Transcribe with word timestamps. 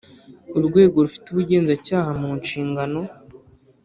Urwego 0.57 0.95
rufite 1.05 1.25
ubugenzacyaha 1.29 2.11
mu 2.21 2.29
nshingano 2.39 2.99